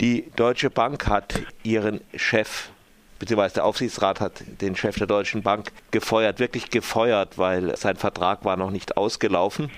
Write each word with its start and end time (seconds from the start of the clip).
Die 0.00 0.30
Deutsche 0.36 0.70
Bank 0.70 1.06
hat 1.06 1.42
ihren 1.62 2.00
Chef 2.14 2.70
beziehungsweise 3.18 3.54
der 3.54 3.64
Aufsichtsrat 3.64 4.20
hat 4.20 4.42
den 4.60 4.76
Chef 4.76 4.96
der 4.96 5.06
Deutschen 5.06 5.42
Bank 5.42 5.72
gefeuert, 5.90 6.38
wirklich 6.38 6.70
gefeuert, 6.70 7.38
weil 7.38 7.76
sein 7.76 7.96
Vertrag 7.96 8.44
war 8.44 8.56
noch 8.56 8.70
nicht 8.70 8.96
ausgelaufen. 8.96 9.70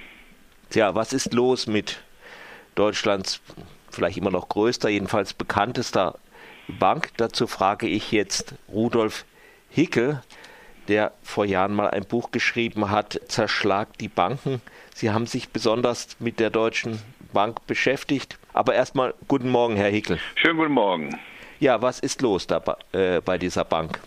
Tja, 0.70 0.94
was 0.94 1.12
ist 1.12 1.32
los 1.32 1.66
mit 1.66 2.02
Deutschlands 2.74 3.40
vielleicht 3.90 4.18
immer 4.18 4.30
noch 4.30 4.48
größter, 4.48 4.88
jedenfalls 4.88 5.32
bekanntester 5.32 6.18
Bank? 6.68 7.10
Dazu 7.16 7.46
frage 7.46 7.86
ich 7.86 8.12
jetzt 8.12 8.54
Rudolf 8.68 9.24
Hickel, 9.70 10.22
der 10.88 11.12
vor 11.22 11.44
Jahren 11.44 11.74
mal 11.74 11.90
ein 11.90 12.04
Buch 12.04 12.30
geschrieben 12.30 12.90
hat, 12.90 13.20
Zerschlag 13.28 13.96
die 13.98 14.08
Banken. 14.08 14.60
Sie 14.94 15.10
haben 15.10 15.26
sich 15.26 15.48
besonders 15.50 16.08
mit 16.18 16.40
der 16.40 16.50
Deutschen 16.50 17.00
Bank 17.32 17.66
beschäftigt. 17.66 18.38
Aber 18.52 18.74
erstmal 18.74 19.14
guten 19.28 19.50
Morgen, 19.50 19.76
Herr 19.76 19.90
Hickel. 19.90 20.18
Schönen 20.34 20.58
guten 20.58 20.72
Morgen. 20.72 21.18
Ja, 21.60 21.82
was 21.82 22.00
ist 22.00 22.22
los 22.22 22.46
da 22.46 22.62
äh, 22.92 23.20
bei 23.20 23.38
dieser 23.38 23.64
Bank? 23.64 24.00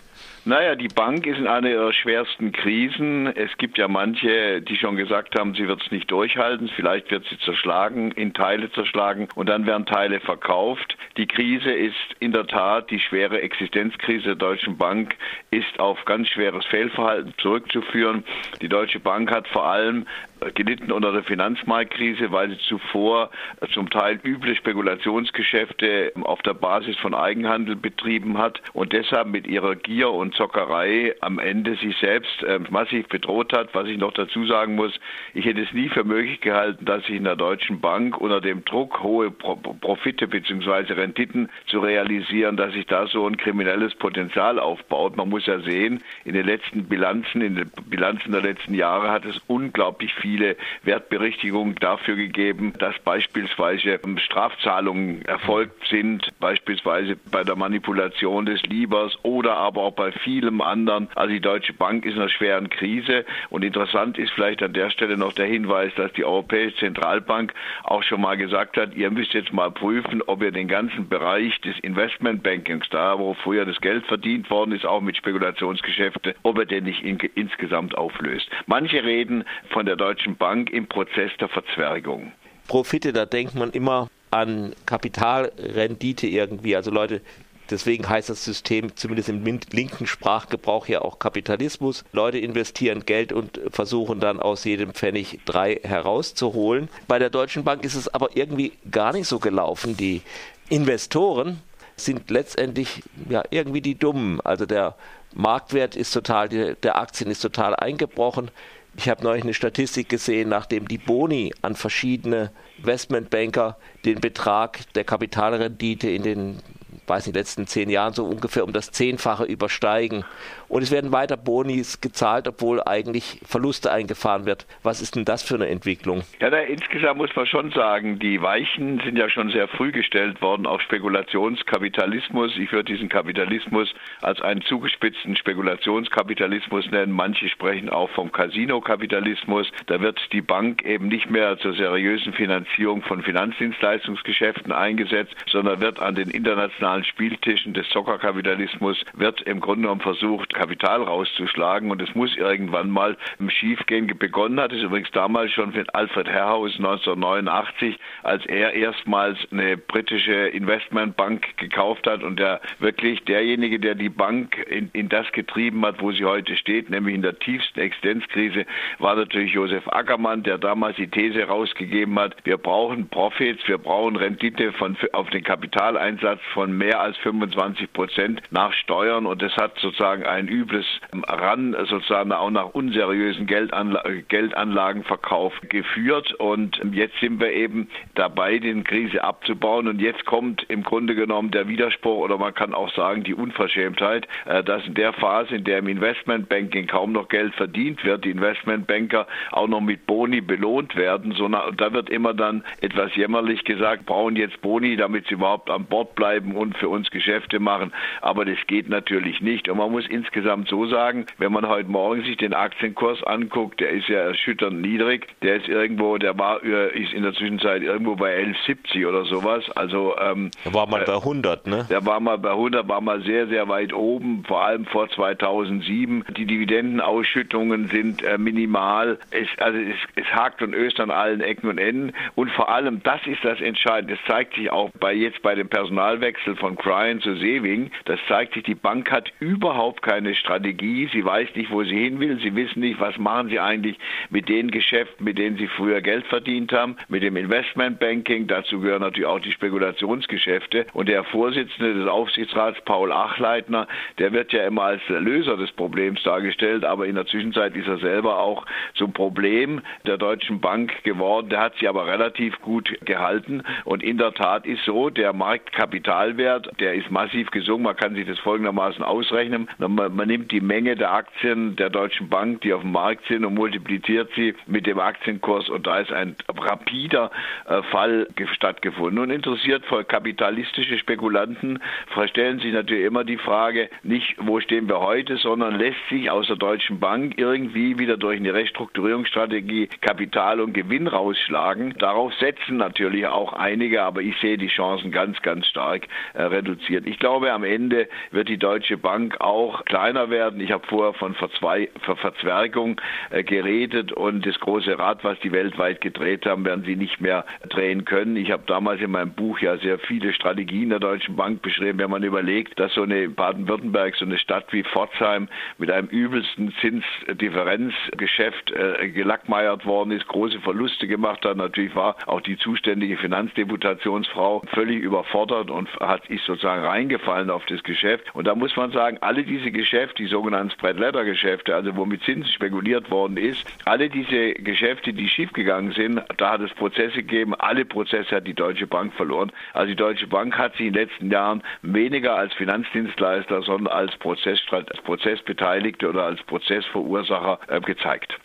Naja, 0.46 0.74
die 0.74 0.88
Bank 0.88 1.26
ist 1.26 1.38
in 1.38 1.46
einer 1.46 1.70
ihrer 1.70 1.94
schwersten 1.94 2.52
Krisen. 2.52 3.28
Es 3.28 3.56
gibt 3.56 3.78
ja 3.78 3.88
manche, 3.88 4.60
die 4.60 4.76
schon 4.76 4.96
gesagt 4.96 5.38
haben, 5.38 5.54
sie 5.54 5.66
wird 5.66 5.82
es 5.82 5.90
nicht 5.90 6.10
durchhalten. 6.10 6.68
Vielleicht 6.76 7.10
wird 7.10 7.24
sie 7.30 7.38
zerschlagen, 7.38 8.10
in 8.10 8.34
Teile 8.34 8.70
zerschlagen 8.72 9.28
und 9.36 9.48
dann 9.48 9.64
werden 9.66 9.86
Teile 9.86 10.20
verkauft. 10.20 10.98
Die 11.16 11.26
Krise 11.26 11.72
ist 11.72 11.94
in 12.20 12.32
der 12.32 12.46
Tat, 12.46 12.90
die 12.90 13.00
schwere 13.00 13.40
Existenzkrise 13.40 14.24
der 14.24 14.34
Deutschen 14.34 14.76
Bank 14.76 15.16
ist 15.50 15.80
auf 15.80 16.04
ganz 16.04 16.28
schweres 16.28 16.66
Fehlverhalten 16.66 17.32
zurückzuführen. 17.38 18.22
Die 18.60 18.68
Deutsche 18.68 19.00
Bank 19.00 19.30
hat 19.30 19.48
vor 19.48 19.64
allem 19.64 20.06
gelitten 20.54 20.92
unter 20.92 21.12
der 21.12 21.22
Finanzmarktkrise, 21.22 22.30
weil 22.32 22.50
sie 22.50 22.58
zuvor 22.68 23.30
zum 23.72 23.90
Teil 23.90 24.20
üble 24.24 24.54
Spekulationsgeschäfte 24.56 26.12
auf 26.22 26.42
der 26.42 26.54
Basis 26.54 26.96
von 26.98 27.14
Eigenhandel 27.14 27.76
betrieben 27.76 28.38
hat 28.38 28.60
und 28.72 28.92
deshalb 28.92 29.28
mit 29.28 29.46
ihrer 29.46 29.76
Gier 29.76 30.10
und 30.10 30.34
Zockerei 30.34 31.14
am 31.20 31.38
Ende 31.38 31.76
sich 31.76 31.96
selbst 31.98 32.42
äh, 32.42 32.58
massiv 32.70 33.08
bedroht 33.08 33.52
hat. 33.56 33.74
Was 33.74 33.88
ich 33.88 33.98
noch 33.98 34.12
dazu 34.12 34.46
sagen 34.46 34.74
muss, 34.74 34.92
ich 35.32 35.44
hätte 35.44 35.62
es 35.62 35.72
nie 35.72 35.88
für 35.88 36.04
möglich 36.04 36.40
gehalten, 36.40 36.84
dass 36.84 37.04
sich 37.06 37.16
in 37.16 37.24
der 37.24 37.36
Deutschen 37.36 37.80
Bank 37.80 38.20
unter 38.20 38.40
dem 38.40 38.64
Druck, 38.64 39.02
hohe 39.02 39.30
Profite 39.30 40.28
bzw. 40.28 40.92
Renditen 40.92 41.48
zu 41.66 41.80
realisieren, 41.80 42.56
dass 42.56 42.72
sich 42.72 42.86
da 42.86 43.06
so 43.06 43.26
ein 43.26 43.36
kriminelles 43.36 43.94
Potenzial 43.94 44.58
aufbaut. 44.58 45.16
Man 45.16 45.28
muss 45.28 45.46
ja 45.46 45.60
sehen, 45.60 46.02
in 46.24 46.34
den 46.34 46.46
letzten 46.46 46.84
Bilanzen, 46.84 47.40
in 47.40 47.56
den 47.56 47.70
Bilanzen 47.88 48.32
der 48.32 48.42
letzten 48.42 48.74
Jahre 48.74 49.10
hat 49.10 49.24
es 49.24 49.40
unglaublich 49.46 50.12
viel 50.14 50.33
viele 50.34 50.56
Wertberichtigungen 50.82 51.76
dafür 51.76 52.16
gegeben, 52.16 52.72
dass 52.78 52.98
beispielsweise 53.04 54.00
Strafzahlungen 54.16 55.24
erfolgt 55.26 55.86
sind, 55.88 56.28
beispielsweise 56.40 57.16
bei 57.30 57.44
der 57.44 57.54
Manipulation 57.54 58.46
des 58.46 58.60
Liebers 58.64 59.16
oder 59.22 59.56
aber 59.56 59.82
auch 59.82 59.92
bei 59.92 60.10
vielem 60.10 60.60
anderen. 60.60 61.08
Also 61.14 61.32
die 61.32 61.40
Deutsche 61.40 61.72
Bank 61.72 62.04
ist 62.04 62.14
in 62.14 62.20
einer 62.20 62.30
schweren 62.30 62.68
Krise 62.68 63.24
und 63.50 63.62
interessant 63.62 64.18
ist 64.18 64.32
vielleicht 64.32 64.62
an 64.62 64.72
der 64.72 64.90
Stelle 64.90 65.16
noch 65.16 65.32
der 65.32 65.46
Hinweis, 65.46 65.92
dass 65.94 66.12
die 66.14 66.24
Europäische 66.24 66.78
Zentralbank 66.78 67.54
auch 67.84 68.02
schon 68.02 68.20
mal 68.20 68.36
gesagt 68.36 68.76
hat, 68.76 68.94
ihr 68.96 69.10
müsst 69.12 69.34
jetzt 69.34 69.52
mal 69.52 69.70
prüfen, 69.70 70.20
ob 70.26 70.42
ihr 70.42 70.50
den 70.50 70.66
ganzen 70.66 71.08
Bereich 71.08 71.60
des 71.60 71.78
Investmentbankings, 71.80 72.88
da 72.90 73.18
wo 73.20 73.34
früher 73.34 73.64
das 73.64 73.80
Geld 73.80 74.04
verdient 74.06 74.50
worden 74.50 74.72
ist, 74.72 74.84
auch 74.84 75.00
mit 75.00 75.16
Spekulationsgeschäften, 75.16 76.34
ob 76.42 76.58
ihr 76.58 76.66
den 76.66 76.84
nicht 76.84 77.04
in, 77.04 77.18
insgesamt 77.36 77.96
auflöst. 77.96 78.50
Manche 78.66 79.04
reden 79.04 79.44
von 79.70 79.86
der 79.86 79.96
Deutschen 79.96 80.23
Deutschen 80.24 80.36
Bank 80.36 80.70
im 80.70 80.86
Prozess 80.86 81.30
der 81.38 81.48
Verzwergung. 81.48 82.32
Profite, 82.66 83.12
da 83.12 83.26
denkt 83.26 83.54
man 83.54 83.70
immer 83.72 84.08
an 84.30 84.74
Kapitalrendite 84.86 86.26
irgendwie. 86.26 86.74
Also 86.74 86.90
Leute, 86.90 87.20
deswegen 87.68 88.08
heißt 88.08 88.30
das 88.30 88.42
System 88.42 88.96
zumindest 88.96 89.28
im 89.28 89.44
linken 89.44 90.06
Sprachgebrauch 90.06 90.88
ja 90.88 91.02
auch 91.02 91.18
Kapitalismus. 91.18 92.04
Leute 92.12 92.38
investieren 92.38 93.04
Geld 93.04 93.34
und 93.34 93.60
versuchen 93.68 94.18
dann 94.18 94.40
aus 94.40 94.64
jedem 94.64 94.94
Pfennig 94.94 95.40
drei 95.44 95.78
herauszuholen. 95.82 96.88
Bei 97.06 97.18
der 97.18 97.28
Deutschen 97.28 97.62
Bank 97.62 97.84
ist 97.84 97.94
es 97.94 98.08
aber 98.08 98.34
irgendwie 98.34 98.72
gar 98.90 99.12
nicht 99.12 99.28
so 99.28 99.38
gelaufen. 99.38 99.94
Die 99.94 100.22
Investoren 100.70 101.60
sind 101.96 102.30
letztendlich 102.30 103.02
ja 103.28 103.42
irgendwie 103.50 103.82
die 103.82 103.96
Dummen. 103.96 104.40
Also 104.40 104.64
der 104.64 104.94
Marktwert 105.34 105.96
ist 105.96 106.12
total, 106.12 106.48
der 106.48 106.98
Aktien 106.98 107.30
ist 107.30 107.40
total 107.40 107.76
eingebrochen. 107.76 108.50
Ich 108.96 109.08
habe 109.08 109.24
neulich 109.24 109.44
eine 109.44 109.54
Statistik 109.54 110.08
gesehen, 110.08 110.48
nachdem 110.48 110.86
die 110.86 110.98
Boni 110.98 111.52
an 111.62 111.74
verschiedene 111.74 112.52
Investmentbanker 112.78 113.76
den 114.04 114.20
Betrag 114.20 114.92
der 114.94 115.04
Kapitalrendite 115.04 116.08
in 116.08 116.22
den 116.22 116.62
weiß 117.06 117.26
nicht, 117.26 117.36
letzten 117.36 117.66
zehn 117.66 117.90
Jahren 117.90 118.12
so 118.12 118.24
ungefähr 118.24 118.64
um 118.64 118.72
das 118.72 118.90
Zehnfache 118.90 119.44
übersteigen. 119.44 120.24
Und 120.68 120.82
es 120.82 120.90
werden 120.90 121.12
weiter 121.12 121.36
Bonis 121.36 122.00
gezahlt, 122.00 122.48
obwohl 122.48 122.82
eigentlich 122.82 123.40
Verluste 123.44 123.92
eingefahren 123.92 124.46
wird. 124.46 124.66
Was 124.82 125.00
ist 125.00 125.14
denn 125.14 125.24
das 125.24 125.42
für 125.42 125.54
eine 125.54 125.68
Entwicklung? 125.68 126.22
Ja, 126.40 126.50
da 126.50 126.58
insgesamt 126.58 127.18
muss 127.18 127.34
man 127.36 127.46
schon 127.46 127.70
sagen, 127.72 128.18
die 128.18 128.40
Weichen 128.42 129.00
sind 129.04 129.16
ja 129.16 129.28
schon 129.28 129.50
sehr 129.50 129.68
früh 129.68 129.92
gestellt 129.92 130.40
worden 130.42 130.66
auf 130.66 130.80
Spekulationskapitalismus. 130.80 132.56
Ich 132.56 132.72
würde 132.72 132.92
diesen 132.92 133.08
Kapitalismus 133.08 133.92
als 134.22 134.40
einen 134.40 134.62
zugespitzten 134.62 135.36
Spekulationskapitalismus 135.36 136.90
nennen. 136.90 137.12
Manche 137.12 137.48
sprechen 137.48 137.90
auch 137.90 138.10
vom 138.10 138.32
Casino-Kapitalismus. 138.32 139.70
Da 139.86 140.00
wird 140.00 140.20
die 140.32 140.42
Bank 140.42 140.84
eben 140.84 141.08
nicht 141.08 141.30
mehr 141.30 141.58
zur 141.58 141.74
seriösen 141.74 142.32
Finanzierung 142.32 143.02
von 143.02 143.22
Finanzdienstleistungsgeschäften 143.22 144.72
eingesetzt, 144.72 145.34
sondern 145.46 145.80
wird 145.80 146.00
an 146.00 146.14
den 146.14 146.30
internationalen 146.30 146.93
internationalen 146.94 147.04
Spieltischen 147.04 147.74
des 147.74 147.88
Zockerkapitalismus 147.90 149.04
wird 149.14 149.42
im 149.42 149.60
Grunde 149.60 149.82
genommen 149.82 150.00
versucht, 150.00 150.54
Kapital 150.54 151.02
rauszuschlagen 151.02 151.90
und 151.90 152.00
es 152.00 152.14
muss 152.14 152.36
irgendwann 152.36 152.90
mal 152.90 153.16
Schiefgehen 153.48 154.06
begonnen 154.18 154.60
hat. 154.60 154.72
Ist 154.72 154.82
übrigens 154.82 155.10
damals 155.12 155.52
schon 155.52 155.72
für 155.72 155.84
Alfred 155.94 156.28
Herrhaus 156.28 156.74
1989, 156.76 157.98
als 158.22 158.44
er 158.46 158.72
erstmals 158.74 159.38
eine 159.50 159.76
britische 159.76 160.48
Investmentbank 160.48 161.56
gekauft 161.56 162.06
hat 162.06 162.22
und 162.22 162.38
der 162.38 162.60
wirklich 162.78 163.24
derjenige, 163.24 163.78
der 163.78 163.94
die 163.94 164.08
Bank 164.08 164.58
in, 164.68 164.90
in 164.92 165.08
das 165.08 165.30
getrieben 165.32 165.84
hat, 165.84 166.00
wo 166.00 166.12
sie 166.12 166.24
heute 166.24 166.56
steht, 166.56 166.90
nämlich 166.90 167.14
in 167.14 167.22
der 167.22 167.38
tiefsten 167.38 167.80
Existenzkrise, 167.80 168.66
war 168.98 169.16
natürlich 169.16 169.52
Josef 169.52 169.86
Ackermann, 169.88 170.42
der 170.42 170.58
damals 170.58 170.96
die 170.96 171.08
These 171.08 171.44
rausgegeben 171.44 172.18
hat, 172.18 172.36
wir 172.44 172.56
brauchen 172.56 173.08
Profits, 173.08 173.66
wir 173.66 173.78
brauchen 173.78 174.16
Rendite 174.16 174.72
von, 174.72 174.96
auf 175.12 175.30
den 175.30 175.42
Kapitaleinsatz 175.42 176.40
von 176.52 176.76
mehr 176.84 177.00
als 177.00 177.16
25 177.18 177.92
Prozent 177.94 178.42
nach 178.50 178.72
Steuern. 178.74 179.24
Und 179.24 179.40
das 179.40 179.56
hat 179.56 179.78
sozusagen 179.78 180.24
ein 180.24 180.48
übles 180.48 180.84
Ran 181.26 181.74
sozusagen 181.88 182.32
auch 182.32 182.50
nach 182.50 182.74
unseriösen 182.74 183.46
Geldanla 183.46 184.02
Geldanlagenverkauf 184.28 185.54
geführt. 185.68 186.34
Und 186.34 186.80
jetzt 186.92 187.18
sind 187.20 187.40
wir 187.40 187.52
eben 187.52 187.88
dabei, 188.14 188.58
den 188.58 188.84
Krise 188.84 189.24
abzubauen. 189.24 189.88
Und 189.88 190.00
jetzt 190.02 190.26
kommt 190.26 190.64
im 190.68 190.82
Grunde 190.82 191.14
genommen 191.14 191.50
der 191.50 191.68
Widerspruch 191.68 192.18
oder 192.18 192.36
man 192.36 192.52
kann 192.52 192.74
auch 192.74 192.92
sagen 192.94 193.24
die 193.24 193.34
Unverschämtheit, 193.34 194.28
äh, 194.44 194.62
dass 194.62 194.86
in 194.86 194.94
der 194.94 195.14
Phase, 195.14 195.56
in 195.56 195.64
der 195.64 195.78
im 195.78 195.88
Investmentbanking 195.88 196.86
kaum 196.86 197.12
noch 197.12 197.28
Geld 197.28 197.54
verdient 197.54 198.04
wird, 198.04 198.26
die 198.26 198.30
Investmentbanker 198.30 199.26
auch 199.52 199.68
noch 199.68 199.80
mit 199.80 200.06
Boni 200.06 200.42
belohnt 200.42 200.96
werden, 200.96 201.32
so 201.32 201.48
da 201.48 201.92
wird 201.92 202.10
immer 202.10 202.34
dann 202.34 202.64
etwas 202.80 203.14
jämmerlich 203.16 203.64
gesagt, 203.64 204.06
brauchen 204.06 204.36
jetzt 204.36 204.60
Boni, 204.60 204.96
damit 204.96 205.26
sie 205.28 205.34
überhaupt 205.34 205.70
an 205.70 205.86
Bord 205.86 206.14
bleiben 206.14 206.56
und 206.56 206.73
für 206.76 206.88
uns 206.88 207.10
Geschäfte 207.10 207.60
machen. 207.60 207.92
Aber 208.20 208.44
das 208.44 208.58
geht 208.66 208.88
natürlich 208.88 209.40
nicht. 209.40 209.68
Und 209.68 209.78
man 209.78 209.90
muss 209.90 210.06
insgesamt 210.06 210.68
so 210.68 210.86
sagen, 210.86 211.26
wenn 211.38 211.52
man 211.52 211.68
heute 211.68 211.90
Morgen 211.90 212.22
sich 212.24 212.36
den 212.36 212.54
Aktienkurs 212.54 213.22
anguckt, 213.24 213.80
der 213.80 213.90
ist 213.90 214.08
ja 214.08 214.18
erschütternd 214.18 214.80
niedrig. 214.80 215.28
Der 215.42 215.56
ist 215.56 215.68
irgendwo, 215.68 216.18
der 216.18 216.38
war 216.38 216.62
ist 216.62 217.12
in 217.12 217.22
der 217.22 217.34
Zwischenzeit 217.34 217.82
irgendwo 217.82 218.16
bei 218.16 218.36
11,70 218.38 219.08
oder 219.08 219.24
sowas. 219.24 219.64
Also 219.74 220.16
ähm, 220.18 220.50
der 220.64 220.74
war 220.74 220.88
mal 220.88 221.02
äh, 221.02 221.06
bei 221.06 221.14
100, 221.14 221.66
ne? 221.66 221.86
Der 221.90 222.04
war 222.06 222.20
mal 222.20 222.38
bei 222.38 222.50
100, 222.50 222.88
war 222.88 223.00
mal 223.00 223.22
sehr 223.22 223.46
sehr 223.48 223.68
weit 223.68 223.92
oben, 223.92 224.44
vor 224.46 224.64
allem 224.64 224.86
vor 224.86 225.08
2007. 225.08 226.24
Die 226.36 226.46
Dividendenausschüttungen 226.46 227.88
sind 227.88 228.22
äh, 228.22 228.38
minimal. 228.38 229.18
Es, 229.30 229.48
also 229.58 229.78
es, 229.78 229.96
es 230.16 230.26
hakt 230.34 230.62
und 230.62 230.74
öst 230.74 231.00
an 231.00 231.10
allen 231.10 231.40
Ecken 231.40 231.68
und 231.68 231.78
Enden. 231.78 232.12
Und 232.34 232.50
vor 232.52 232.68
allem, 232.68 233.02
das 233.02 233.20
ist 233.26 233.44
das 233.44 233.60
Entscheidende. 233.60 234.14
Das 234.14 234.24
zeigt 234.26 234.54
sich 234.54 234.70
auch 234.70 234.90
bei 234.98 235.12
jetzt 235.12 235.42
bei 235.42 235.54
dem 235.54 235.68
Personalwechsel 235.68 236.56
von 236.64 236.76
Cryan 236.76 237.20
zu 237.20 237.34
Sewing. 237.34 237.90
Das 238.06 238.18
zeigt 238.26 238.54
sich, 238.54 238.62
die 238.62 238.74
Bank 238.74 239.12
hat 239.12 239.30
überhaupt 239.38 240.00
keine 240.00 240.34
Strategie, 240.34 241.10
sie 241.12 241.22
weiß 241.22 241.48
nicht, 241.56 241.70
wo 241.70 241.84
sie 241.84 242.04
hin 242.04 242.20
will, 242.20 242.40
sie 242.40 242.56
wissen 242.56 242.80
nicht, 242.80 242.98
was 242.98 243.18
machen 243.18 243.50
sie 243.50 243.60
eigentlich 243.60 243.98
mit 244.30 244.48
den 244.48 244.70
Geschäften, 244.70 245.26
mit 245.26 245.36
denen 245.36 245.58
sie 245.58 245.66
früher 245.66 246.00
Geld 246.00 246.26
verdient 246.26 246.72
haben, 246.72 246.96
mit 247.08 247.22
dem 247.22 247.36
Investmentbanking, 247.36 248.46
dazu 248.46 248.80
gehören 248.80 249.02
natürlich 249.02 249.26
auch 249.26 249.40
die 249.40 249.52
Spekulationsgeschäfte. 249.52 250.86
Und 250.94 251.10
der 251.10 251.24
Vorsitzende 251.24 251.92
des 251.92 252.08
Aufsichtsrats, 252.08 252.80
Paul 252.86 253.12
Achleitner, 253.12 253.86
der 254.16 254.32
wird 254.32 254.54
ja 254.54 254.66
immer 254.66 254.84
als 254.84 255.02
der 255.06 255.20
Löser 255.20 255.58
des 255.58 255.70
Problems 255.72 256.22
dargestellt, 256.22 256.86
aber 256.86 257.04
in 257.04 257.16
der 257.16 257.26
Zwischenzeit 257.26 257.76
ist 257.76 257.88
er 257.88 257.98
selber 257.98 258.38
auch 258.38 258.64
zum 258.94 259.12
Problem 259.12 259.82
der 260.06 260.16
Deutschen 260.16 260.60
Bank 260.62 261.04
geworden, 261.04 261.50
der 261.50 261.60
hat 261.60 261.74
sie 261.78 261.88
aber 261.88 262.06
relativ 262.06 262.58
gut 262.62 262.90
gehalten. 263.04 263.62
Und 263.84 264.02
in 264.02 264.16
der 264.16 264.32
Tat 264.32 264.64
ist 264.64 264.82
so, 264.86 265.10
der 265.10 265.34
Marktkapitalwert, 265.34 266.53
der 266.60 266.94
ist 266.94 267.10
massiv 267.10 267.50
gesunken, 267.50 267.84
man 267.84 267.96
kann 267.96 268.14
sich 268.14 268.26
das 268.26 268.38
folgendermaßen 268.40 269.02
ausrechnen, 269.04 269.68
man, 269.78 269.94
man 269.94 270.28
nimmt 270.28 270.52
die 270.52 270.60
Menge 270.60 270.96
der 270.96 271.12
Aktien 271.12 271.76
der 271.76 271.90
Deutschen 271.90 272.28
Bank, 272.28 272.60
die 272.62 272.72
auf 272.72 272.82
dem 272.82 272.92
Markt 272.92 273.26
sind 273.28 273.44
und 273.44 273.54
multipliziert 273.54 274.30
sie 274.36 274.54
mit 274.66 274.86
dem 274.86 274.98
Aktienkurs 274.98 275.68
und 275.68 275.86
da 275.86 275.98
ist 275.98 276.12
ein 276.12 276.36
rapider 276.48 277.30
äh, 277.66 277.82
Fall 277.90 278.28
stattgefunden. 278.52 279.18
Und 279.18 279.30
interessiert 279.30 279.84
für 279.86 280.04
kapitalistische 280.04 280.98
Spekulanten 280.98 281.80
stellen 282.28 282.58
sich 282.58 282.72
natürlich 282.72 283.04
immer 283.04 283.24
die 283.24 283.36
Frage, 283.36 283.88
nicht 284.02 284.36
wo 284.38 284.60
stehen 284.60 284.88
wir 284.88 285.00
heute, 285.00 285.36
sondern 285.36 285.78
lässt 285.78 285.98
sich 286.08 286.30
aus 286.30 286.46
der 286.46 286.56
Deutschen 286.56 287.00
Bank 287.00 287.34
irgendwie 287.36 287.98
wieder 287.98 288.16
durch 288.16 288.38
eine 288.38 288.54
Restrukturierungsstrategie 288.54 289.88
Kapital 290.00 290.60
und 290.60 290.72
Gewinn 290.72 291.06
rausschlagen. 291.06 291.94
Darauf 291.98 292.32
setzen 292.34 292.76
natürlich 292.76 293.26
auch 293.26 293.52
einige, 293.52 294.02
aber 294.02 294.22
ich 294.22 294.36
sehe 294.40 294.58
die 294.58 294.68
Chancen 294.68 295.10
ganz, 295.10 295.40
ganz 295.42 295.66
stark 295.66 296.06
äh, 296.34 296.42
reduziert. 296.50 297.06
Ich 297.06 297.18
glaube, 297.18 297.52
am 297.52 297.64
Ende 297.64 298.08
wird 298.30 298.48
die 298.48 298.58
Deutsche 298.58 298.96
Bank 298.96 299.40
auch 299.40 299.84
kleiner 299.84 300.30
werden. 300.30 300.60
Ich 300.60 300.72
habe 300.72 300.86
vorher 300.86 301.14
von 301.14 301.34
Verzwei 301.34 301.88
Ver 302.02 302.16
Verzwergung 302.16 303.00
äh, 303.30 303.42
geredet 303.42 304.12
und 304.12 304.46
das 304.46 304.58
große 304.60 304.98
Rad, 304.98 305.24
was 305.24 305.38
die 305.40 305.52
weltweit 305.52 306.00
gedreht 306.00 306.46
haben, 306.46 306.64
werden 306.64 306.84
sie 306.84 306.96
nicht 306.96 307.20
mehr 307.20 307.44
drehen 307.68 308.04
können. 308.04 308.36
Ich 308.36 308.50
habe 308.50 308.62
damals 308.66 309.00
in 309.00 309.10
meinem 309.10 309.32
Buch 309.32 309.58
ja 309.60 309.76
sehr 309.78 309.98
viele 309.98 310.32
Strategien 310.32 310.90
der 310.90 311.00
Deutschen 311.00 311.36
Bank 311.36 311.62
beschrieben, 311.62 311.98
wenn 311.98 312.10
man 312.10 312.22
überlegt, 312.22 312.78
dass 312.78 312.94
so 312.94 313.02
eine 313.02 313.28
Baden-Württemberg, 313.28 314.14
so 314.16 314.24
eine 314.24 314.38
Stadt 314.38 314.72
wie 314.72 314.82
Pforzheim 314.84 315.48
mit 315.78 315.90
einem 315.90 316.08
übelsten 316.08 316.72
Zinsdifferenzgeschäft 316.80 318.72
äh, 318.72 319.08
gelackmeiert 319.10 319.86
worden 319.86 320.12
ist, 320.12 320.26
große 320.28 320.60
Verluste 320.60 321.06
gemacht 321.06 321.44
hat. 321.44 321.56
Natürlich 321.56 321.94
war 321.94 322.16
auch 322.26 322.40
die 322.40 322.56
zuständige 322.58 323.16
Finanzdeputationsfrau 323.16 324.62
völlig 324.72 325.00
überfordert 325.00 325.70
und 325.70 325.88
hat 326.00 326.23
ist 326.28 326.44
sozusagen 326.44 326.84
reingefallen 326.84 327.50
auf 327.50 327.64
das 327.66 327.82
Geschäft. 327.82 328.34
Und 328.34 328.46
da 328.46 328.54
muss 328.54 328.76
man 328.76 328.92
sagen, 328.92 329.18
alle 329.20 329.44
diese 329.44 329.70
Geschäfte, 329.70 330.22
die 330.22 330.28
sogenannten 330.28 330.70
Spread-Letter-Geschäfte, 330.70 331.74
also 331.74 331.96
wo 331.96 332.04
mit 332.04 332.22
Zinsen 332.22 332.50
spekuliert 332.52 333.10
worden 333.10 333.36
ist, 333.36 333.66
alle 333.84 334.08
diese 334.08 334.54
Geschäfte, 334.54 335.12
die 335.12 335.28
schiefgegangen 335.28 335.92
sind, 335.92 336.22
da 336.36 336.52
hat 336.52 336.60
es 336.60 336.72
Prozesse 336.74 337.16
gegeben. 337.16 337.54
Alle 337.54 337.84
Prozesse 337.84 338.36
hat 338.36 338.46
die 338.46 338.54
Deutsche 338.54 338.86
Bank 338.86 339.12
verloren. 339.14 339.52
Also 339.72 339.88
die 339.88 339.96
Deutsche 339.96 340.26
Bank 340.26 340.56
hat 340.56 340.72
sich 340.76 340.86
in 340.86 340.92
den 340.92 341.06
letzten 341.08 341.30
Jahren 341.30 341.62
weniger 341.82 342.36
als 342.36 342.52
Finanzdienstleister, 342.54 343.62
sondern 343.62 343.92
als, 343.94 344.16
Prozess, 344.16 344.60
Prozessbeteiligte 345.04 346.08
oder 346.08 346.24
als 346.24 346.42
Prozessverursacher 346.42 347.58
äh, 347.68 347.80
gezeigt 347.80 348.38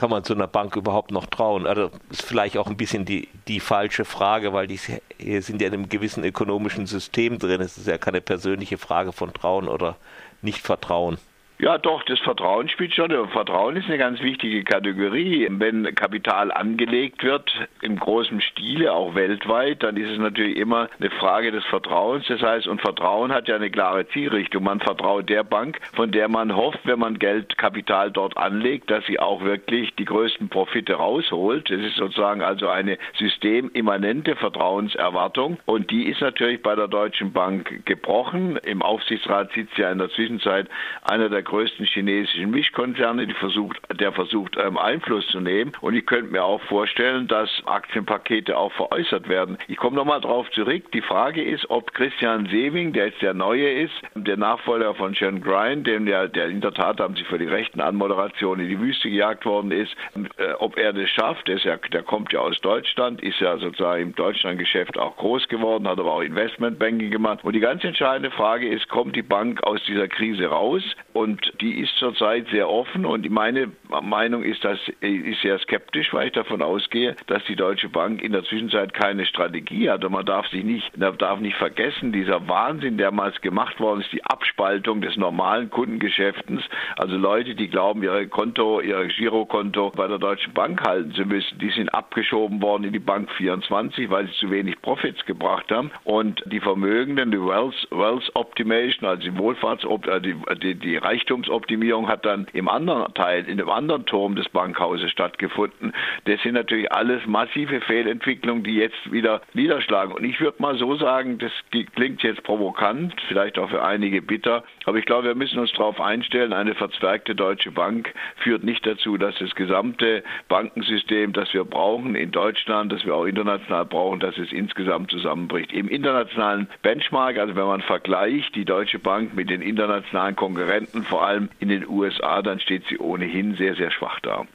kann 0.00 0.08
man 0.08 0.24
zu 0.24 0.32
einer 0.32 0.46
Bank 0.46 0.76
überhaupt 0.76 1.10
noch 1.10 1.26
trauen? 1.26 1.66
Also 1.66 1.90
ist 2.08 2.22
vielleicht 2.22 2.56
auch 2.56 2.68
ein 2.68 2.78
bisschen 2.78 3.04
die, 3.04 3.28
die 3.48 3.60
falsche 3.60 4.06
Frage, 4.06 4.54
weil 4.54 4.66
die 4.66 4.78
sind 4.78 5.60
ja 5.60 5.68
in 5.68 5.74
einem 5.74 5.90
gewissen 5.90 6.24
ökonomischen 6.24 6.86
System 6.86 7.38
drin. 7.38 7.60
Es 7.60 7.76
ist 7.76 7.86
ja 7.86 7.98
keine 7.98 8.22
persönliche 8.22 8.78
Frage 8.78 9.12
von 9.12 9.34
Trauen 9.34 9.68
oder 9.68 9.96
Nicht-Vertrauen. 10.40 11.18
Ja, 11.60 11.76
doch, 11.76 12.02
das 12.04 12.18
Vertrauen 12.20 12.70
spielt 12.70 12.94
schon. 12.94 13.10
Vertrauen 13.28 13.76
ist 13.76 13.86
eine 13.86 13.98
ganz 13.98 14.22
wichtige 14.22 14.64
Kategorie. 14.64 15.46
Wenn 15.50 15.94
Kapital 15.94 16.50
angelegt 16.50 17.22
wird, 17.22 17.52
im 17.82 17.98
großen 17.98 18.40
Stile, 18.40 18.94
auch 18.94 19.14
weltweit, 19.14 19.82
dann 19.82 19.98
ist 19.98 20.08
es 20.08 20.16
natürlich 20.16 20.56
immer 20.56 20.88
eine 20.98 21.10
Frage 21.10 21.52
des 21.52 21.62
Vertrauens. 21.66 22.24
Das 22.28 22.40
heißt, 22.40 22.66
und 22.66 22.80
Vertrauen 22.80 23.30
hat 23.30 23.46
ja 23.46 23.56
eine 23.56 23.70
klare 23.70 24.08
Zielrichtung. 24.08 24.64
Man 24.64 24.80
vertraut 24.80 25.28
der 25.28 25.44
Bank, 25.44 25.78
von 25.92 26.10
der 26.10 26.30
man 26.30 26.56
hofft, 26.56 26.80
wenn 26.84 26.98
man 26.98 27.18
Geld, 27.18 27.58
Kapital 27.58 28.10
dort 28.10 28.38
anlegt, 28.38 28.90
dass 28.90 29.04
sie 29.04 29.20
auch 29.20 29.44
wirklich 29.44 29.94
die 29.96 30.06
größten 30.06 30.48
Profite 30.48 30.94
rausholt. 30.94 31.68
Das 31.68 31.80
ist 31.80 31.96
sozusagen 31.96 32.40
also 32.40 32.68
eine 32.68 32.96
systemimmanente 33.18 34.34
Vertrauenserwartung. 34.36 35.58
Und 35.66 35.90
die 35.90 36.04
ist 36.04 36.22
natürlich 36.22 36.62
bei 36.62 36.74
der 36.74 36.88
Deutschen 36.88 37.34
Bank 37.34 37.84
gebrochen. 37.84 38.56
Im 38.64 38.80
Aufsichtsrat 38.80 39.52
sitzt 39.52 39.76
ja 39.76 39.92
in 39.92 39.98
der 39.98 40.08
Zwischenzeit 40.08 40.66
einer 41.02 41.28
der 41.28 41.42
größten 41.50 41.84
chinesischen 41.86 42.50
Mischkonzerne, 42.50 43.26
versucht, 43.34 43.78
der 43.98 44.12
versucht, 44.12 44.56
ähm, 44.56 44.78
Einfluss 44.78 45.26
zu 45.28 45.40
nehmen. 45.40 45.72
Und 45.80 45.94
ich 45.94 46.06
könnte 46.06 46.30
mir 46.30 46.44
auch 46.44 46.62
vorstellen, 46.62 47.26
dass 47.26 47.50
Aktienpakete 47.66 48.56
auch 48.56 48.72
veräußert 48.72 49.28
werden. 49.28 49.58
Ich 49.66 49.76
komme 49.76 49.96
nochmal 49.96 50.20
darauf 50.20 50.48
zurück. 50.52 50.92
Die 50.92 51.00
Frage 51.00 51.42
ist, 51.42 51.68
ob 51.68 51.92
Christian 51.92 52.46
Sewing, 52.46 52.92
der 52.92 53.06
jetzt 53.06 53.20
der 53.22 53.34
Neue 53.34 53.68
ist, 53.68 53.94
der 54.14 54.36
Nachfolger 54.36 54.94
von 54.94 55.14
Sean 55.14 55.40
Grind, 55.40 55.86
dem 55.86 56.06
der, 56.06 56.28
der 56.28 56.46
in 56.46 56.60
der 56.60 56.72
Tat 56.72 57.00
haben 57.00 57.16
sie 57.16 57.24
für 57.24 57.38
die 57.38 57.46
rechten 57.46 57.80
Anmoderation 57.80 58.60
in 58.60 58.68
die 58.68 58.78
Wüste 58.78 59.10
gejagt 59.10 59.44
worden 59.44 59.72
ist, 59.72 59.94
äh, 60.38 60.52
ob 60.58 60.76
er 60.78 60.92
das 60.92 61.10
schafft. 61.10 61.48
Der, 61.48 61.58
ja, 61.58 61.76
der 61.76 62.02
kommt 62.02 62.32
ja 62.32 62.40
aus 62.40 62.60
Deutschland, 62.60 63.22
ist 63.22 63.40
ja 63.40 63.58
sozusagen 63.58 64.02
im 64.02 64.14
Deutschlandgeschäft 64.14 64.98
auch 64.98 65.16
groß 65.16 65.48
geworden, 65.48 65.88
hat 65.88 65.98
aber 65.98 66.12
auch 66.12 66.22
Investmentbanking 66.22 67.10
gemacht. 67.10 67.40
Und 67.42 67.54
die 67.54 67.60
ganz 67.60 67.82
entscheidende 67.82 68.30
Frage 68.30 68.68
ist, 68.68 68.88
kommt 68.88 69.16
die 69.16 69.22
Bank 69.22 69.62
aus 69.64 69.82
dieser 69.86 70.06
Krise 70.06 70.46
raus? 70.46 70.82
Und 71.12 71.39
und 71.40 71.60
die 71.60 71.80
ist 71.80 71.96
zurzeit 71.96 72.46
sehr 72.50 72.68
offen 72.68 73.06
und 73.06 73.28
meine 73.30 73.70
Meinung 74.02 74.42
ist, 74.42 74.64
dass 74.64 74.78
ich 75.00 75.38
sehr 75.40 75.58
skeptisch, 75.60 76.12
weil 76.12 76.28
ich 76.28 76.32
davon 76.32 76.62
ausgehe, 76.62 77.16
dass 77.26 77.44
die 77.44 77.56
Deutsche 77.56 77.88
Bank 77.88 78.22
in 78.22 78.32
der 78.32 78.44
Zwischenzeit 78.44 78.92
keine 78.92 79.24
Strategie 79.26 79.88
hat. 79.90 80.04
Und 80.04 80.12
man 80.12 80.26
darf 80.26 80.46
sich 80.48 80.64
nicht, 80.64 80.96
man 80.96 81.16
darf 81.18 81.40
nicht 81.40 81.56
vergessen, 81.56 82.12
dieser 82.12 82.46
Wahnsinn, 82.48 82.98
der 82.98 83.10
mal 83.10 83.30
gemacht 83.40 83.80
worden 83.80 84.00
ist, 84.00 84.12
die 84.12 84.24
Abspaltung 84.24 85.00
des 85.00 85.16
normalen 85.16 85.70
Kundengeschäftens. 85.70 86.62
Also 86.96 87.16
Leute, 87.16 87.54
die 87.54 87.68
glauben, 87.68 88.02
ihre 88.02 88.26
Konto, 88.26 88.80
ihr 88.80 89.06
Girokonto 89.06 89.92
bei 89.94 90.08
der 90.08 90.18
Deutschen 90.18 90.52
Bank 90.52 90.82
halten 90.82 91.12
zu 91.12 91.24
müssen, 91.24 91.58
die 91.58 91.70
sind 91.70 91.88
abgeschoben 91.94 92.60
worden 92.60 92.84
in 92.84 92.92
die 92.92 92.98
Bank 92.98 93.30
24, 93.36 94.10
weil 94.10 94.26
sie 94.26 94.34
zu 94.34 94.50
wenig 94.50 94.82
Profits 94.82 95.24
gebracht 95.26 95.70
haben. 95.70 95.90
Und 96.04 96.42
die 96.46 96.60
Vermögenden, 96.60 97.30
die 97.30 97.40
Wealth, 97.40 97.88
Wealth 97.90 98.30
Optimation, 98.34 99.08
also 99.08 99.22
die 99.22 99.38
Wohlfahrts, 99.38 99.86
die, 100.22 100.34
die, 100.60 100.74
die 100.74 100.96
Reichtum 100.96 101.19
Reichtumsoptimierung 101.20 102.08
hat 102.08 102.24
dann 102.24 102.46
im 102.52 102.68
anderen 102.68 103.12
Teil, 103.14 103.48
in 103.48 103.58
dem 103.58 103.68
anderen 103.68 104.06
Turm 104.06 104.36
des 104.36 104.48
Bankhauses 104.48 105.10
stattgefunden. 105.10 105.92
Das 106.24 106.40
sind 106.42 106.54
natürlich 106.54 106.90
alles 106.92 107.26
massive 107.26 107.80
Fehlentwicklungen, 107.80 108.64
die 108.64 108.76
jetzt 108.76 109.12
wieder 109.12 109.42
niederschlagen. 109.54 110.14
Und 110.14 110.24
ich 110.24 110.40
würde 110.40 110.60
mal 110.60 110.76
so 110.78 110.96
sagen, 110.96 111.38
das 111.38 111.52
klingt 111.94 112.22
jetzt 112.22 112.42
provokant, 112.42 113.14
vielleicht 113.28 113.58
auch 113.58 113.70
für 113.70 113.82
einige 113.82 114.22
bitter, 114.22 114.64
aber 114.86 114.98
ich 114.98 115.04
glaube, 115.04 115.28
wir 115.28 115.34
müssen 115.34 115.58
uns 115.58 115.72
darauf 115.72 116.00
einstellen, 116.00 116.52
eine 116.52 116.74
verzwergte 116.74 117.34
Deutsche 117.34 117.70
Bank 117.70 118.12
führt 118.36 118.64
nicht 118.64 118.86
dazu, 118.86 119.16
dass 119.16 119.36
das 119.38 119.54
gesamte 119.54 120.22
Bankensystem, 120.48 121.32
das 121.32 121.52
wir 121.52 121.64
brauchen 121.64 122.14
in 122.14 122.30
Deutschland, 122.30 122.92
das 122.92 123.04
wir 123.04 123.14
auch 123.14 123.26
international 123.26 123.84
brauchen, 123.84 124.20
dass 124.20 124.38
es 124.38 124.52
insgesamt 124.52 125.10
zusammenbricht. 125.10 125.72
Im 125.72 125.88
internationalen 125.88 126.68
Benchmark, 126.82 127.38
also 127.38 127.56
wenn 127.56 127.66
man 127.66 127.82
vergleicht 127.82 128.54
die 128.54 128.64
Deutsche 128.64 128.98
Bank 128.98 129.34
mit 129.34 129.50
den 129.50 129.60
internationalen 129.60 130.36
Konkurrenten, 130.36 131.04
vor 131.10 131.26
allem 131.26 131.50
in 131.58 131.68
den 131.68 131.86
USA, 131.86 132.40
dann 132.40 132.60
steht 132.60 132.84
sie 132.88 132.98
ohnehin 132.98 133.56
sehr, 133.56 133.74
sehr 133.74 133.90
schwach 133.90 134.20
da. 134.20 134.46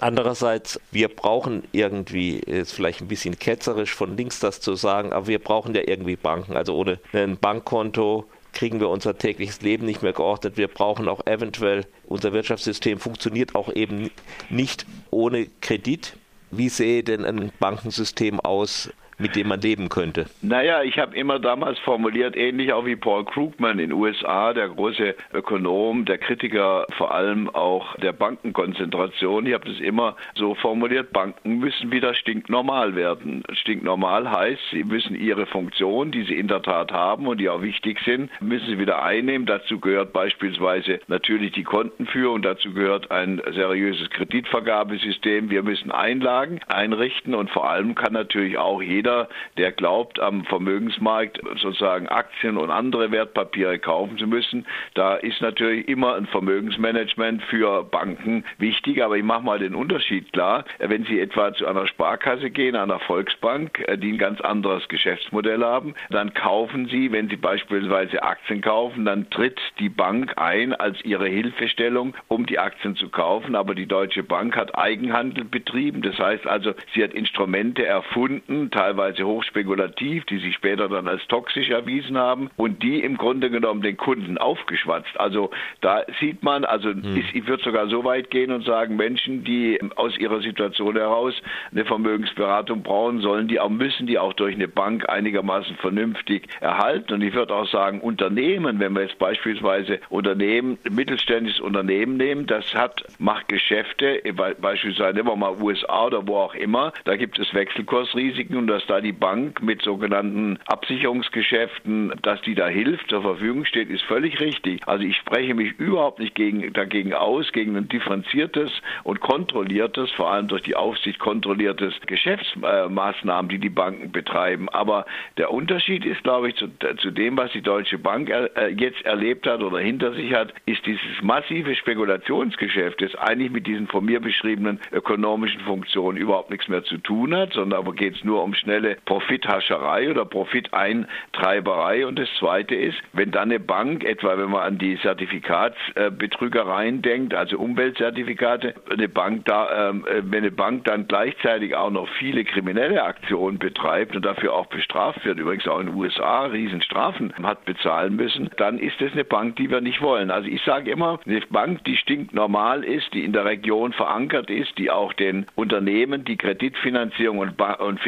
Andererseits, 0.00 0.80
wir 0.90 1.08
brauchen 1.08 1.64
irgendwie, 1.72 2.38
ist 2.38 2.72
vielleicht 2.72 3.02
ein 3.02 3.08
bisschen 3.08 3.38
ketzerisch 3.38 3.94
von 3.94 4.16
links 4.16 4.40
das 4.40 4.60
zu 4.60 4.74
sagen, 4.74 5.12
aber 5.12 5.26
wir 5.26 5.38
brauchen 5.38 5.74
ja 5.74 5.82
irgendwie 5.86 6.16
Banken. 6.16 6.56
Also 6.56 6.74
ohne 6.74 6.98
ein 7.12 7.36
Bankkonto 7.36 8.24
kriegen 8.54 8.80
wir 8.80 8.88
unser 8.88 9.18
tägliches 9.18 9.60
Leben 9.60 9.84
nicht 9.84 10.02
mehr 10.02 10.14
geordnet. 10.14 10.56
Wir 10.56 10.68
brauchen 10.68 11.08
auch 11.08 11.26
eventuell, 11.26 11.84
unser 12.06 12.32
Wirtschaftssystem 12.32 12.98
funktioniert 12.98 13.54
auch 13.54 13.72
eben 13.72 14.10
nicht 14.48 14.86
ohne 15.10 15.46
Kredit. 15.60 16.16
Wie 16.50 16.68
sehe 16.68 17.02
denn 17.02 17.24
ein 17.24 17.52
Bankensystem 17.60 18.40
aus, 18.40 18.90
mit 19.18 19.36
dem 19.36 19.48
man 19.48 19.60
leben 19.60 19.88
könnte? 19.88 20.26
Naja, 20.42 20.82
ich 20.82 20.98
habe 20.98 21.16
immer 21.16 21.38
damals 21.38 21.78
formuliert, 21.80 22.36
ähnlich 22.36 22.72
auch 22.72 22.84
wie 22.84 22.96
Paul 22.96 23.24
Krugman 23.24 23.78
in 23.78 23.90
den 23.90 23.92
USA, 23.92 24.52
der 24.52 24.68
große 24.68 25.14
Ökonom, 25.32 26.04
der 26.04 26.18
Kritiker 26.18 26.86
vor 26.96 27.14
allem 27.14 27.48
auch 27.48 27.96
der 27.96 28.12
Bankenkonzentration. 28.12 29.46
Ich 29.46 29.54
habe 29.54 29.68
das 29.68 29.80
immer 29.80 30.16
so 30.34 30.54
formuliert, 30.54 31.12
Banken 31.12 31.58
müssen 31.58 31.92
wieder 31.92 32.14
stinknormal 32.14 32.94
werden. 32.94 33.42
Stinknormal 33.52 34.30
heißt, 34.30 34.62
sie 34.70 34.84
müssen 34.84 35.14
ihre 35.14 35.46
Funktion, 35.46 36.10
die 36.10 36.24
sie 36.24 36.34
in 36.34 36.48
der 36.48 36.62
Tat 36.62 36.92
haben 36.92 37.26
und 37.26 37.38
die 37.38 37.48
auch 37.48 37.62
wichtig 37.62 38.00
sind, 38.04 38.30
müssen 38.40 38.66
sie 38.66 38.78
wieder 38.78 39.02
einnehmen. 39.02 39.46
Dazu 39.46 39.78
gehört 39.78 40.12
beispielsweise 40.12 41.00
natürlich 41.06 41.52
die 41.52 41.64
Kontenführung, 41.64 42.42
dazu 42.42 42.72
gehört 42.72 43.10
ein 43.10 43.40
seriöses 43.52 44.10
Kreditvergabesystem. 44.10 45.50
Wir 45.50 45.62
müssen 45.62 45.90
Einlagen 45.90 46.60
einrichten 46.68 47.34
und 47.34 47.50
vor 47.50 47.68
allem 47.68 47.94
kann 47.94 48.12
natürlich 48.12 48.58
auch 48.58 48.82
jeder 48.82 49.11
jeder, 49.12 49.28
der 49.56 49.72
glaubt, 49.72 50.20
am 50.20 50.44
Vermögensmarkt 50.44 51.40
sozusagen 51.60 52.08
Aktien 52.08 52.56
und 52.56 52.70
andere 52.70 53.10
Wertpapiere 53.10 53.78
kaufen 53.78 54.18
zu 54.18 54.26
müssen, 54.26 54.66
da 54.94 55.16
ist 55.16 55.40
natürlich 55.40 55.88
immer 55.88 56.14
ein 56.14 56.26
Vermögensmanagement 56.26 57.42
für 57.44 57.84
Banken 57.84 58.44
wichtig. 58.58 59.02
Aber 59.02 59.16
ich 59.16 59.24
mache 59.24 59.42
mal 59.42 59.58
den 59.58 59.74
Unterschied 59.74 60.32
klar. 60.32 60.64
Wenn 60.78 61.04
Sie 61.04 61.20
etwa 61.20 61.52
zu 61.54 61.66
einer 61.66 61.86
Sparkasse 61.86 62.50
gehen, 62.50 62.76
einer 62.76 63.00
Volksbank, 63.00 63.84
äh, 63.86 63.98
die 63.98 64.12
ein 64.12 64.18
ganz 64.18 64.40
anderes 64.40 64.88
Geschäftsmodell 64.88 65.62
haben, 65.62 65.94
dann 66.10 66.32
kaufen 66.34 66.88
Sie, 66.88 67.12
wenn 67.12 67.28
Sie 67.28 67.36
beispielsweise 67.36 68.22
Aktien 68.22 68.60
kaufen, 68.60 69.04
dann 69.04 69.28
tritt 69.30 69.60
die 69.78 69.88
Bank 69.88 70.34
ein 70.36 70.74
als 70.74 71.02
ihre 71.04 71.28
Hilfestellung, 71.28 72.14
um 72.28 72.46
die 72.46 72.58
Aktien 72.58 72.96
zu 72.96 73.08
kaufen. 73.08 73.54
Aber 73.54 73.74
die 73.74 73.86
Deutsche 73.86 74.22
Bank 74.22 74.56
hat 74.56 74.76
Eigenhandel 74.76 75.44
betrieben. 75.44 76.02
Das 76.02 76.18
heißt 76.18 76.46
also, 76.46 76.72
sie 76.94 77.02
hat 77.02 77.12
Instrumente 77.12 77.84
erfunden, 77.84 78.70
teilweise 78.70 78.91
hochspekulativ, 78.96 80.24
die 80.26 80.38
sich 80.38 80.54
später 80.54 80.88
dann 80.88 81.08
als 81.08 81.26
toxisch 81.28 81.70
erwiesen 81.70 82.16
haben 82.16 82.50
und 82.56 82.82
die 82.82 83.00
im 83.00 83.16
Grunde 83.16 83.50
genommen 83.50 83.82
den 83.82 83.96
Kunden 83.96 84.38
aufgeschwatzt. 84.38 85.18
Also 85.18 85.50
da 85.80 86.04
sieht 86.20 86.42
man, 86.42 86.64
also 86.64 86.90
hm. 86.90 87.16
ich 87.32 87.46
würde 87.46 87.62
sogar 87.62 87.88
so 87.88 88.04
weit 88.04 88.30
gehen 88.30 88.52
und 88.52 88.64
sagen, 88.64 88.96
Menschen, 88.96 89.44
die 89.44 89.78
aus 89.96 90.16
ihrer 90.18 90.40
Situation 90.40 90.96
heraus 90.96 91.34
eine 91.70 91.84
Vermögensberatung 91.84 92.82
brauchen, 92.82 93.20
sollen 93.20 93.48
die 93.48 93.60
auch 93.60 93.70
müssen 93.70 94.06
die 94.06 94.18
auch 94.18 94.32
durch 94.32 94.54
eine 94.54 94.68
Bank 94.68 95.08
einigermaßen 95.08 95.76
vernünftig 95.76 96.48
erhalten. 96.60 97.14
Und 97.14 97.22
ich 97.22 97.34
würde 97.34 97.54
auch 97.54 97.68
sagen, 97.68 98.00
Unternehmen, 98.00 98.78
wenn 98.78 98.94
wir 98.94 99.02
jetzt 99.02 99.18
beispielsweise 99.18 100.00
Unternehmen, 100.08 100.78
mittelständisches 100.90 101.60
Unternehmen 101.60 102.16
nehmen, 102.16 102.46
das 102.46 102.74
hat 102.74 103.04
macht 103.18 103.48
Geschäfte, 103.48 104.22
beispielsweise 104.60 105.14
nehmen 105.14 105.28
wir 105.28 105.36
mal 105.36 105.60
USA 105.60 106.06
oder 106.06 106.26
wo 106.26 106.36
auch 106.36 106.54
immer, 106.54 106.92
da 107.04 107.16
gibt 107.16 107.38
es 107.38 107.52
Wechselkursrisiken 107.54 108.56
und 108.56 108.66
dass 108.82 108.96
da 108.96 109.00
die 109.00 109.12
Bank 109.12 109.62
mit 109.62 109.82
sogenannten 109.82 110.58
Absicherungsgeschäften, 110.66 112.12
dass 112.22 112.40
die 112.42 112.54
da 112.54 112.68
hilft, 112.68 113.08
zur 113.08 113.22
Verfügung 113.22 113.64
steht, 113.64 113.90
ist 113.90 114.02
völlig 114.02 114.40
richtig. 114.40 114.80
Also 114.86 115.04
ich 115.04 115.16
spreche 115.16 115.54
mich 115.54 115.78
überhaupt 115.78 116.18
nicht 116.18 116.34
gegen, 116.34 116.72
dagegen 116.72 117.14
aus, 117.14 117.52
gegen 117.52 117.76
ein 117.76 117.88
differenziertes 117.88 118.70
und 119.04 119.20
kontrolliertes, 119.20 120.10
vor 120.12 120.30
allem 120.30 120.48
durch 120.48 120.62
die 120.62 120.74
Aufsicht 120.74 121.18
kontrolliertes 121.18 121.94
Geschäftsmaßnahmen, 122.06 123.48
die 123.48 123.58
die 123.58 123.68
Banken 123.68 124.10
betreiben. 124.10 124.68
Aber 124.68 125.06
der 125.36 125.50
Unterschied 125.50 126.04
ist, 126.04 126.22
glaube 126.22 126.48
ich, 126.48 126.56
zu, 126.56 126.68
zu 126.98 127.10
dem, 127.10 127.36
was 127.36 127.52
die 127.52 127.62
Deutsche 127.62 127.98
Bank 127.98 128.30
äh, 128.30 128.68
jetzt 128.76 129.02
erlebt 129.04 129.46
hat 129.46 129.62
oder 129.62 129.78
hinter 129.78 130.12
sich 130.12 130.32
hat, 130.32 130.52
ist 130.66 130.84
dieses 130.86 131.22
massive 131.22 131.74
Spekulationsgeschäft, 131.74 133.00
das 133.00 133.14
eigentlich 133.16 133.50
mit 133.50 133.66
diesen 133.66 133.86
von 133.86 134.04
mir 134.04 134.20
beschriebenen 134.20 134.80
ökonomischen 134.92 135.60
Funktionen 135.60 136.18
überhaupt 136.18 136.50
nichts 136.50 136.68
mehr 136.68 136.82
zu 136.84 136.98
tun 136.98 137.34
hat, 137.34 137.52
sondern 137.52 137.78
aber 137.78 137.94
geht 137.94 138.16
es 138.16 138.24
nur 138.24 138.42
um 138.42 138.54
schnelle 138.72 138.96
Profithascherei 139.04 140.10
oder 140.10 140.24
Profiteintreiberei. 140.24 142.06
Und 142.06 142.18
das 142.18 142.28
Zweite 142.38 142.74
ist, 142.74 142.96
wenn 143.12 143.30
dann 143.30 143.50
eine 143.50 143.60
Bank, 143.60 144.04
etwa 144.04 144.38
wenn 144.38 144.50
man 144.50 144.62
an 144.62 144.78
die 144.78 144.98
Zertifikatsbetrügereien 145.00 147.02
denkt, 147.02 147.34
also 147.34 147.58
Umweltzertifikate, 147.58 148.74
eine 148.90 149.08
Bank 149.08 149.44
da, 149.44 149.90
ähm, 149.90 150.06
äh, 150.06 150.22
wenn 150.24 150.38
eine 150.38 150.50
Bank 150.50 150.84
dann 150.84 151.06
gleichzeitig 151.06 151.76
auch 151.76 151.90
noch 151.90 152.08
viele 152.18 152.44
kriminelle 152.44 153.02
Aktionen 153.02 153.58
betreibt 153.58 154.16
und 154.16 154.24
dafür 154.24 154.54
auch 154.54 154.66
bestraft 154.66 155.24
wird, 155.24 155.38
übrigens 155.38 155.68
auch 155.68 155.80
in 155.80 155.88
den 155.88 155.96
USA 155.96 156.46
Riesenstrafen 156.46 157.34
hat 157.42 157.64
bezahlen 157.66 158.16
müssen, 158.16 158.48
dann 158.56 158.78
ist 158.78 159.00
das 159.00 159.12
eine 159.12 159.24
Bank, 159.24 159.56
die 159.56 159.70
wir 159.70 159.82
nicht 159.82 160.00
wollen. 160.00 160.30
Also 160.30 160.48
ich 160.48 160.62
sage 160.62 160.90
immer, 160.90 161.20
eine 161.26 161.40
Bank, 161.50 161.84
die 161.84 161.96
stinknormal 161.96 162.84
ist, 162.84 163.12
die 163.12 163.24
in 163.24 163.32
der 163.32 163.44
Region 163.44 163.92
verankert 163.92 164.48
ist, 164.48 164.78
die 164.78 164.90
auch 164.90 165.12
den 165.12 165.46
Unternehmen, 165.56 166.24
die 166.24 166.36
Kreditfinanzierung 166.36 167.38
und, 167.38 167.60
und 167.60 168.00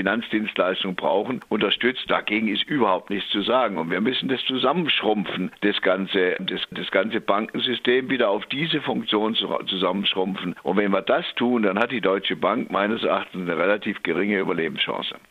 Finanzdienstleistungen 0.55 0.97
brauchen, 0.97 1.41
unterstützt. 1.49 2.05
Dagegen 2.09 2.49
ist 2.49 2.65
überhaupt 2.65 3.11
nichts 3.11 3.31
zu 3.31 3.43
sagen. 3.43 3.77
Und 3.77 3.91
wir 3.91 4.01
müssen 4.01 4.29
das 4.29 4.43
zusammenschrumpfen, 4.47 5.51
das 5.61 5.81
ganze, 5.83 6.37
das, 6.41 6.61
das 6.71 6.91
ganze 6.91 7.21
Bankensystem 7.21 8.09
wieder 8.09 8.31
auf 8.31 8.47
diese 8.47 8.81
Funktion 8.81 9.35
zusammenschrumpfen. 9.35 10.55
Und 10.63 10.77
wenn 10.77 10.93
wir 10.93 11.03
das 11.03 11.25
tun, 11.37 11.63
dann 11.63 11.79
hat 11.79 11.91
die 11.91 12.01
Deutsche 12.01 12.37
Bank 12.37 12.71
meines 12.71 13.03
Erachtens 13.03 13.43
eine 13.43 13.59
relativ 13.59 14.03
geringe 14.03 14.39
Überlebenschance. 14.39 15.17